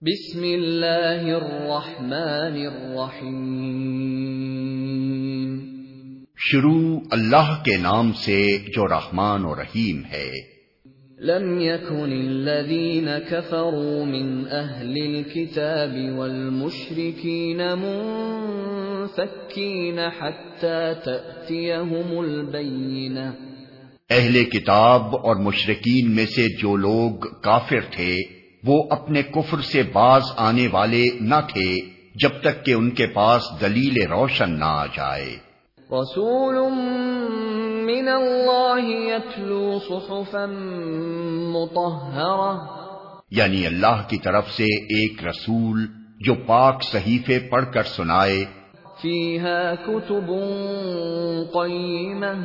[0.00, 5.58] بسم اللہ الرحمن الرحیم۔
[6.36, 10.30] شروع اللہ کے نام سے جو رحمان و رحیم ہے۔
[11.20, 23.32] لم يكن الذين كفروا من اهل الكتاب والمشركين منفكين حتى تأتيهم البينة
[24.10, 27.10] اہل کتاب اور مشرقین میں سے جو لوگ
[27.42, 31.80] کافر تھے وہ اپنے کفر سے باز آنے والے نہ تھے
[32.14, 35.36] جب تک کہ ان کے پاس دلیل روشن نہ آ جائے۔
[35.90, 36.54] رسول
[37.84, 40.46] من اللہ یتلو صحفا
[41.52, 42.66] مطہرہ۔
[43.30, 45.86] یعنی اللہ کی طرف سے ایک رسول
[46.20, 48.44] جو پاک صحیفے پڑھ کر سنائے۔
[49.02, 50.28] فیہا کتب
[51.52, 52.44] قیمہ۔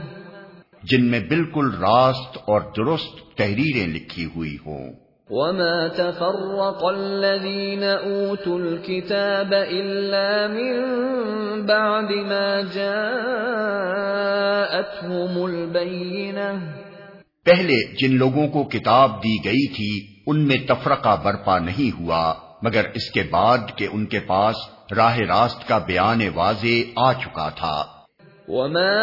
[0.84, 5.02] جن میں بالکل راست اور درست تحریریں لکھی ہوئی ہوں۔
[5.33, 10.73] وما تفرق الذين اوتوا الكتاب الا من
[11.65, 12.93] بعد ما جاءتهم
[15.45, 16.49] البينه
[17.49, 19.90] پہلے جن لوگوں کو کتاب دی گئی تھی
[20.27, 22.21] ان میں تفرقہ برپا نہیں ہوا
[22.62, 24.62] مگر اس کے بعد کہ ان کے پاس
[24.97, 26.75] راہ راست کا بیان واضح
[27.07, 27.77] آ چکا تھا۔
[28.47, 28.99] وما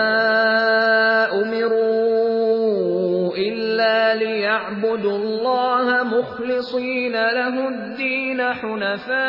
[1.32, 5.89] امروا الا ليعبدوا الله
[6.20, 9.20] مخلصين له الدين حنفاء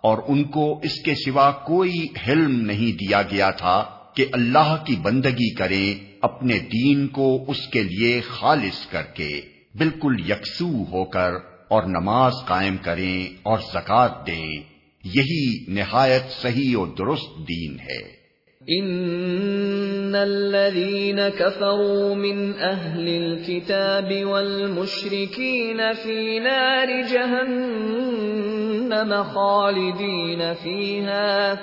[0.00, 4.96] اور ان کو اس کے سوا کوئی حلم نہیں دیا گیا تھا کہ اللہ کی
[5.02, 9.30] بندگی کریں اپنے دین کو اس کے لیے خالص کر کے
[9.74, 11.32] بالکل یکسو ہو کر
[11.68, 14.73] اور نماز قائم کریں اور زکات دیں۔
[15.04, 18.24] یہی نہایت صحیح و درست دین ہے۔
[18.66, 31.54] ان الذين كفروا من اهل الكتاب والمشركين في نار جهنم خالدين فيها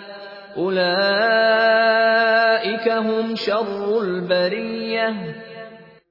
[3.36, 4.20] شر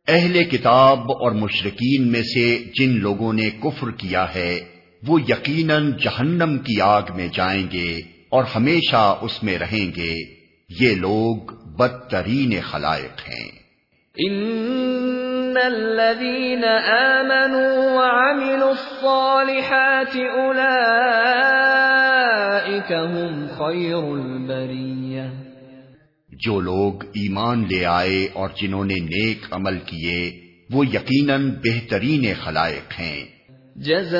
[0.08, 4.60] اہل کتاب اور مشرقین میں سے جن لوگوں نے کفر کیا ہے
[5.06, 10.40] وہ یقیناً جہنم کی آگ میں جائیں گے اور ہمیشہ اس میں رہیں گے۔
[10.80, 11.36] یہ لوگ
[11.76, 13.50] بدترین خلائق ہیں۔
[14.16, 20.16] ان الذين آمنوا وعملوا الصالحات
[23.06, 25.28] هم خير البرية۔
[26.28, 30.40] جو لوگ ایمان لے آئے اور جنہوں نے نیک عمل کیے
[30.70, 33.39] وہ یقیناً بہترین خلائق ہیں۔
[33.76, 34.10] جزاؤهم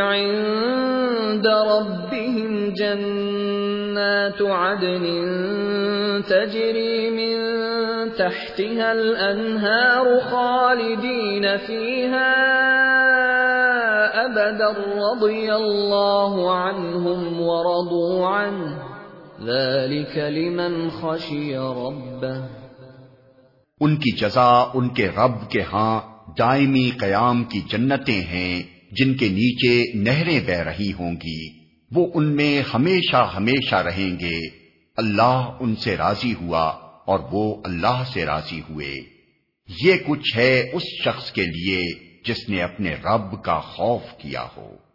[0.00, 5.04] عند ربهم جنات عدن
[6.28, 7.36] تجري من
[8.12, 12.60] تحتها الأنهار خالدين فيها
[14.24, 14.74] أبدا،
[15.12, 18.78] رضي الله عنهم ورضوا عنه.
[19.44, 22.60] ذلك لمن خشي ربه.
[23.80, 26.00] ان کی جزا ان کے رب کے ہاں
[26.38, 31.48] دائمی قیام کی جنتیں ہیں، جن کے نیچے نہریں بہ رہی ہوں گی۔
[31.90, 34.38] وہ ان میں ہمیشہ ہمیشہ رہیں گے۔
[34.96, 36.68] اللہ ان سے راضی ہوا
[37.06, 38.94] اور وہ اللہ سے راضی ہوئے۔
[39.84, 44.89] یہ کچھ ہے اس شخص کے لیے جس نے اپنے رب کا خوف کیا ہو۔